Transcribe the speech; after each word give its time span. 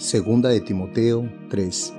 Segunda 0.00 0.48
de 0.48 0.62
Timoteo 0.62 1.30
3. 1.50 1.92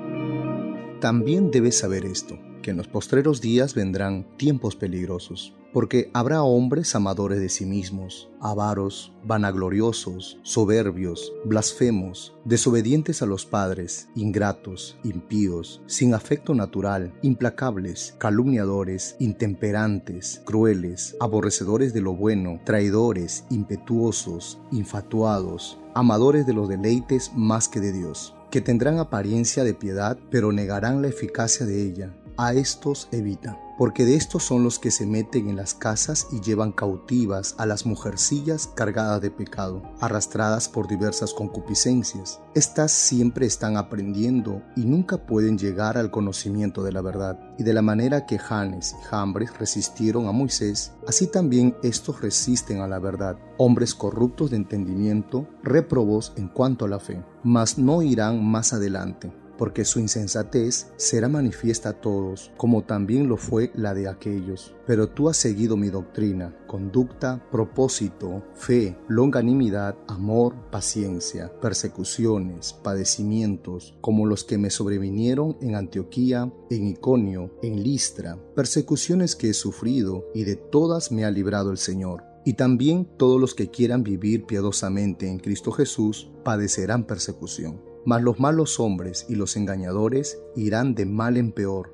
También 0.99 1.51
debes 1.51 1.77
saber 1.77 2.03
esto, 2.03 2.35
que 2.61 2.71
en 2.71 2.77
los 2.77 2.87
postreros 2.87 3.41
días 3.41 3.73
vendrán 3.75 4.25
tiempos 4.37 4.75
peligrosos 4.75 5.55
porque 5.73 6.11
habrá 6.13 6.43
hombres 6.43 6.95
amadores 6.95 7.39
de 7.39 7.49
sí 7.49 7.65
mismos, 7.65 8.29
avaros, 8.41 9.13
vanagloriosos, 9.23 10.39
soberbios, 10.43 11.33
blasfemos, 11.45 12.35
desobedientes 12.43 13.21
a 13.21 13.25
los 13.25 13.45
padres, 13.45 14.09
ingratos, 14.15 14.97
impíos, 15.03 15.81
sin 15.85 16.13
afecto 16.13 16.55
natural, 16.55 17.13
implacables, 17.21 18.15
calumniadores, 18.17 19.15
intemperantes, 19.19 20.41
crueles, 20.45 21.15
aborrecedores 21.19 21.93
de 21.93 22.01
lo 22.01 22.13
bueno, 22.13 22.59
traidores, 22.65 23.45
impetuosos, 23.49 24.59
infatuados, 24.71 25.79
amadores 25.93 26.45
de 26.45 26.53
los 26.53 26.67
deleites 26.67 27.31
más 27.35 27.69
que 27.69 27.79
de 27.79 27.93
Dios, 27.93 28.35
que 28.49 28.61
tendrán 28.61 28.99
apariencia 28.99 29.63
de 29.63 29.73
piedad, 29.73 30.17
pero 30.29 30.51
negarán 30.51 31.01
la 31.01 31.07
eficacia 31.07 31.65
de 31.65 31.85
ella. 31.85 32.13
A 32.37 32.53
estos 32.53 33.07
evita 33.11 33.57
porque 33.81 34.05
de 34.05 34.13
estos 34.13 34.43
son 34.43 34.63
los 34.63 34.77
que 34.77 34.91
se 34.91 35.07
meten 35.07 35.49
en 35.49 35.55
las 35.55 35.73
casas 35.73 36.27
y 36.31 36.39
llevan 36.39 36.71
cautivas 36.71 37.55
a 37.57 37.65
las 37.65 37.87
mujercillas 37.87 38.67
cargadas 38.75 39.21
de 39.21 39.31
pecado, 39.31 39.81
arrastradas 39.99 40.69
por 40.69 40.87
diversas 40.87 41.33
concupiscencias. 41.33 42.39
Estas 42.53 42.91
siempre 42.91 43.47
están 43.47 43.77
aprendiendo 43.77 44.61
y 44.75 44.85
nunca 44.85 45.25
pueden 45.25 45.57
llegar 45.57 45.97
al 45.97 46.11
conocimiento 46.11 46.83
de 46.83 46.91
la 46.91 47.01
verdad. 47.01 47.39
Y 47.57 47.63
de 47.63 47.73
la 47.73 47.81
manera 47.81 48.27
que 48.27 48.37
Janes 48.37 48.95
y 49.01 49.03
Jambres 49.05 49.57
resistieron 49.57 50.27
a 50.27 50.31
Moisés, 50.31 50.91
así 51.07 51.25
también 51.25 51.75
estos 51.81 52.21
resisten 52.21 52.81
a 52.81 52.87
la 52.87 52.99
verdad. 52.99 53.35
Hombres 53.57 53.95
corruptos 53.95 54.51
de 54.51 54.57
entendimiento, 54.57 55.47
réprobos 55.63 56.33
en 56.35 56.49
cuanto 56.49 56.85
a 56.85 56.87
la 56.87 56.99
fe, 56.99 57.23
mas 57.43 57.79
no 57.79 58.03
irán 58.03 58.45
más 58.45 58.73
adelante 58.73 59.40
porque 59.61 59.85
su 59.85 59.99
insensatez 59.99 60.87
será 60.97 61.29
manifiesta 61.29 61.89
a 61.89 62.01
todos, 62.01 62.49
como 62.57 62.83
también 62.83 63.29
lo 63.29 63.37
fue 63.37 63.69
la 63.75 63.93
de 63.93 64.07
aquellos. 64.07 64.73
Pero 64.87 65.09
tú 65.09 65.29
has 65.29 65.37
seguido 65.37 65.77
mi 65.77 65.91
doctrina, 65.91 66.57
conducta, 66.65 67.47
propósito, 67.51 68.43
fe, 68.55 68.97
longanimidad, 69.07 69.95
amor, 70.07 70.55
paciencia, 70.71 71.51
persecuciones, 71.61 72.73
padecimientos, 72.73 73.95
como 74.01 74.25
los 74.25 74.43
que 74.43 74.57
me 74.57 74.71
sobrevinieron 74.71 75.55
en 75.61 75.75
Antioquía, 75.75 76.51
en 76.71 76.87
Iconio, 76.87 77.51
en 77.61 77.83
Listra, 77.83 78.39
persecuciones 78.55 79.35
que 79.35 79.51
he 79.51 79.53
sufrido, 79.53 80.25
y 80.33 80.43
de 80.43 80.55
todas 80.55 81.11
me 81.11 81.23
ha 81.23 81.29
librado 81.29 81.69
el 81.69 81.77
Señor. 81.77 82.23
Y 82.45 82.53
también 82.53 83.07
todos 83.15 83.39
los 83.39 83.53
que 83.53 83.69
quieran 83.69 84.01
vivir 84.01 84.47
piadosamente 84.47 85.27
en 85.27 85.37
Cristo 85.37 85.71
Jesús 85.71 86.31
padecerán 86.43 87.05
persecución. 87.05 87.90
Mas 88.05 88.23
los 88.23 88.39
malos 88.39 88.79
hombres 88.79 89.25
y 89.29 89.35
los 89.35 89.55
engañadores 89.55 90.41
irán 90.55 90.95
de 90.95 91.05
mal 91.05 91.37
en 91.37 91.51
peor, 91.51 91.93